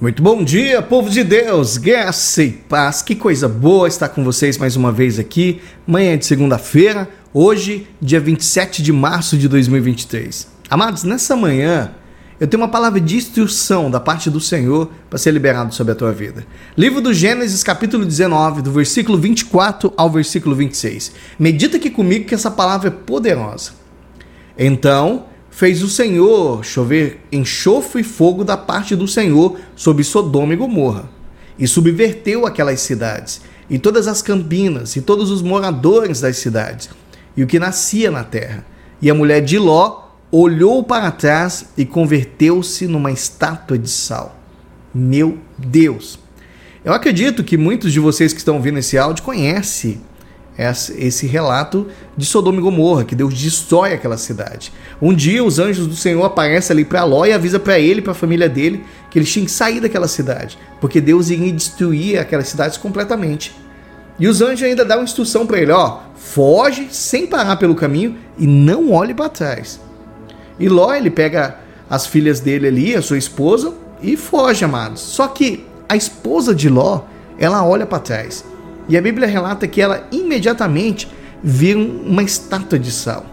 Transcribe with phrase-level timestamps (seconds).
[0.00, 3.02] Muito bom dia, povo de Deus, graça e paz.
[3.02, 8.20] Que coisa boa estar com vocês mais uma vez aqui, manhã de segunda-feira, hoje, dia
[8.20, 10.46] 27 de março de 2023.
[10.70, 11.90] Amados, nessa manhã
[12.38, 15.96] eu tenho uma palavra de instrução da parte do Senhor para ser liberado sobre a
[15.96, 16.46] tua vida.
[16.76, 21.10] Livro do Gênesis, capítulo 19, do versículo 24 ao versículo 26.
[21.36, 23.72] Medita aqui comigo que essa palavra é poderosa.
[24.56, 25.24] Então
[25.58, 31.10] fez o Senhor chover enxofre e fogo da parte do Senhor sobre Sodoma e Gomorra,
[31.58, 36.88] e subverteu aquelas cidades, e todas as campinas, e todos os moradores das cidades,
[37.36, 38.64] e o que nascia na terra.
[39.02, 44.38] E a mulher de Ló olhou para trás e converteu-se numa estátua de sal.
[44.94, 46.20] Meu Deus!
[46.84, 50.00] Eu acredito que muitos de vocês que estão ouvindo esse áudio conhecem
[50.58, 51.86] esse relato
[52.16, 54.72] de Sodoma e Gomorra, que Deus destrói aquela cidade.
[55.00, 58.10] Um dia os anjos do Senhor aparecem ali para Ló e avisa para ele para
[58.10, 62.48] a família dele que eles tinham que sair daquela cidade, porque Deus iria destruir aquelas
[62.48, 63.54] cidades completamente.
[64.18, 68.46] E os anjos ainda dão instrução para ele, ó, foge sem parar pelo caminho e
[68.46, 69.80] não olhe para trás.
[70.58, 71.56] E Ló, ele pega
[71.88, 75.00] as filhas dele ali, a sua esposa, e foge, amados.
[75.00, 77.02] Só que a esposa de Ló,
[77.38, 78.44] ela olha para trás.
[78.88, 81.08] E a Bíblia relata que ela imediatamente
[81.42, 83.26] vê uma estátua de sal.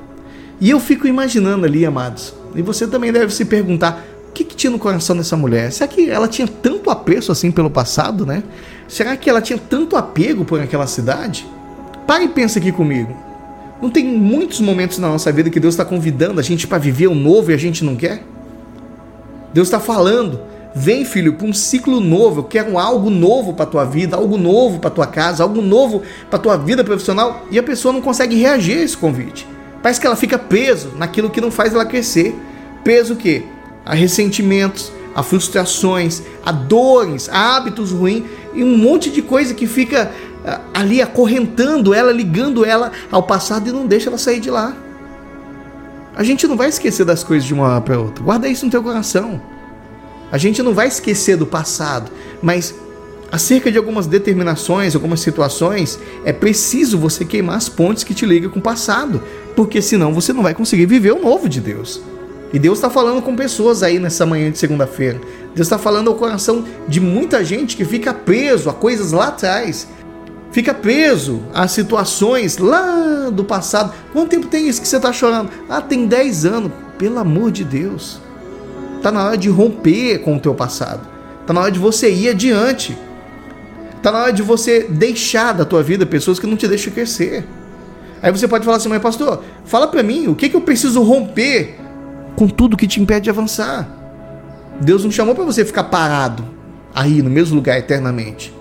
[0.60, 4.56] E eu fico imaginando ali, amados, e você também deve se perguntar: o que, que
[4.56, 5.72] tinha no coração dessa mulher?
[5.72, 8.44] Será que ela tinha tanto apreço assim pelo passado, né?
[8.88, 11.48] Será que ela tinha tanto apego por aquela cidade?
[12.06, 13.16] Pare e pensa aqui comigo.
[13.82, 17.08] Não tem muitos momentos na nossa vida que Deus está convidando a gente para viver
[17.08, 18.24] o novo e a gente não quer?
[19.54, 20.40] Deus está falando
[20.78, 22.42] Vem, filho, para um ciclo novo.
[22.42, 26.38] Eu quero algo novo para tua vida, algo novo para tua casa, algo novo para
[26.38, 27.46] tua vida profissional.
[27.50, 29.48] E a pessoa não consegue reagir a esse convite.
[29.82, 32.36] Parece que ela fica preso naquilo que não faz ela crescer.
[32.84, 33.44] Preso o quê?
[33.86, 39.68] A ressentimentos, a frustrações, a dores, a hábitos ruins e um monte de coisa que
[39.68, 40.12] fica
[40.46, 44.76] ah, ali acorrentando ela, ligando ela ao passado e não deixa ela sair de lá.
[46.18, 48.22] A gente não vai esquecer das coisas de uma hora para outra.
[48.22, 49.55] Guarda isso no teu coração.
[50.32, 52.74] A gente não vai esquecer do passado, mas
[53.32, 58.50] acerca de algumas determinações, algumas situações, é preciso você queimar as pontes que te ligam
[58.50, 59.22] com o passado,
[59.56, 62.02] porque senão você não vai conseguir viver o novo de Deus.
[62.54, 65.20] E Deus está falando com pessoas aí nessa manhã de segunda-feira.
[65.54, 69.88] Deus está falando ao coração de muita gente que fica preso a coisas lá atrás.
[70.52, 73.94] Fica preso a situações lá do passado.
[74.14, 75.50] Quanto tempo tem isso que você está chorando?
[75.68, 76.72] Ah, tem 10 anos.
[76.98, 78.22] Pelo amor de Deus.
[79.06, 81.08] Está na hora de romper com o teu passado.
[81.40, 82.98] Está na hora de você ir adiante.
[83.98, 87.46] Está na hora de você deixar da tua vida pessoas que não te deixam crescer.
[88.20, 91.04] Aí você pode falar assim, mas pastor, fala para mim, o que, que eu preciso
[91.04, 91.76] romper
[92.36, 93.88] com tudo que te impede de avançar?
[94.82, 96.44] Deus não chamou para você ficar parado
[96.92, 98.52] aí no mesmo lugar eternamente.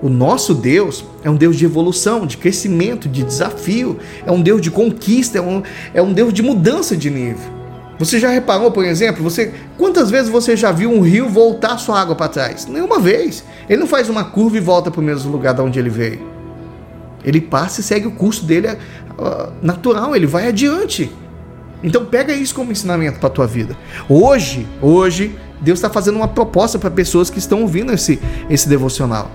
[0.00, 4.62] O nosso Deus é um Deus de evolução, de crescimento, de desafio, é um Deus
[4.62, 7.61] de conquista, é um, é um Deus de mudança de nível.
[8.04, 12.00] Você já reparou, por exemplo, você quantas vezes você já viu um rio voltar sua
[12.00, 12.66] água para trás?
[12.66, 13.44] Nenhuma vez.
[13.68, 16.20] Ele não faz uma curva e volta para o mesmo lugar de onde ele veio.
[17.24, 21.12] Ele passa e segue o curso dele uh, natural, ele vai adiante.
[21.80, 23.76] Então pega isso como ensinamento para a tua vida.
[24.08, 28.20] Hoje, hoje, Deus está fazendo uma proposta para pessoas que estão ouvindo esse,
[28.50, 29.30] esse devocional.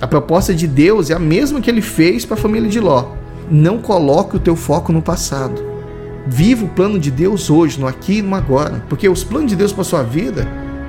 [0.00, 3.12] A proposta de Deus é a mesma que ele fez para a família de Ló.
[3.48, 5.77] Não coloque o teu foco no passado.
[6.30, 9.56] Viva o plano de Deus hoje, no aqui e no agora, porque os planos de
[9.56, 10.46] Deus para sua vida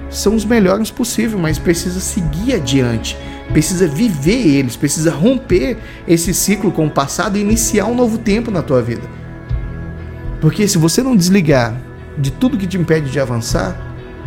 [0.09, 3.17] são os melhores possíveis, mas precisa seguir adiante,
[3.53, 8.51] precisa viver eles, precisa romper esse ciclo com o passado e iniciar um novo tempo
[8.51, 9.03] na tua vida.
[10.41, 11.73] Porque se você não desligar
[12.17, 13.77] de tudo que te impede de avançar,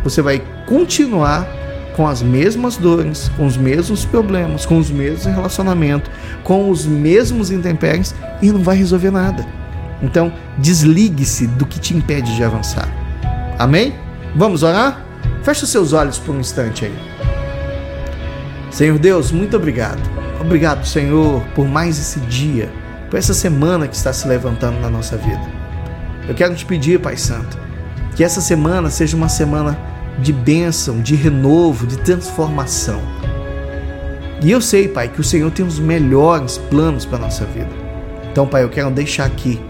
[0.03, 1.47] você vai continuar
[1.95, 6.09] com as mesmas dores, com os mesmos problemas, com os mesmos relacionamentos,
[6.43, 9.62] com os mesmos intempéries e não vai resolver nada.
[10.03, 12.89] Então, desligue-se do que te impede de avançar.
[13.57, 13.95] Amém?
[14.35, 15.01] Vamos orar?
[15.43, 16.95] Feche os seus olhos por um instante aí.
[18.69, 20.01] Senhor Deus, muito obrigado.
[20.41, 22.69] Obrigado, Senhor, por mais esse dia,
[23.09, 25.41] por essa semana que está se levantando na nossa vida.
[26.27, 27.57] Eu quero te pedir, Pai Santo,
[28.15, 29.77] que essa semana seja uma semana
[30.19, 33.01] de bênção, de renovo, de transformação.
[34.41, 37.69] E eu sei, Pai, que o Senhor tem os melhores planos para a nossa vida.
[38.31, 39.61] Então, Pai, eu quero deixar aqui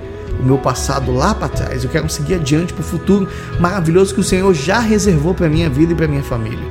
[0.44, 1.84] o meu passado lá para trás.
[1.84, 3.28] Eu quero seguir adiante para o futuro
[3.60, 6.68] maravilhoso que o Senhor já reservou para minha vida e para minha família.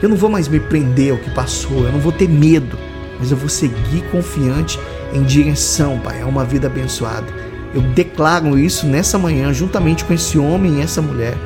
[0.00, 2.78] Eu não vou mais me prender ao que passou, eu não vou ter medo,
[3.18, 4.78] mas eu vou seguir confiante
[5.12, 7.26] em direção, Pai, a uma vida abençoada.
[7.74, 11.36] Eu declaro isso nessa manhã, juntamente com esse homem e essa mulher,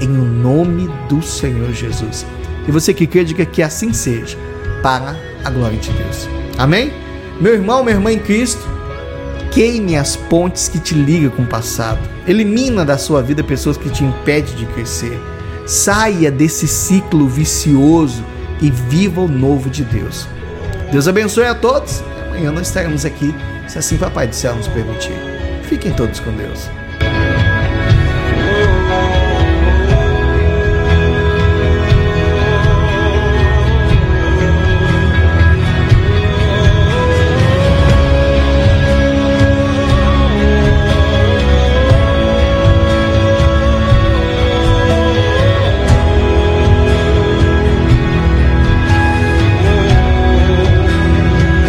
[0.00, 2.26] em nome do Senhor Jesus.
[2.66, 4.36] E você que crê, diga que assim seja,
[4.82, 6.28] para a glória de Deus.
[6.58, 6.92] Amém?
[7.40, 8.60] Meu irmão, minha irmã em Cristo,
[9.50, 12.00] queime as pontes que te ligam com o passado.
[12.26, 15.20] Elimina da sua vida pessoas que te impedem de crescer.
[15.66, 18.24] Saia desse ciclo vicioso
[18.60, 20.26] e viva o novo de Deus.
[20.90, 22.02] Deus abençoe a todos.
[22.26, 23.34] Amanhã nós estaremos aqui,
[23.68, 25.14] se assim Papai do Céu nos permitir.
[25.62, 26.79] Fiquem todos com Deus.